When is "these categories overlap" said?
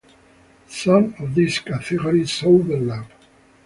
1.35-3.05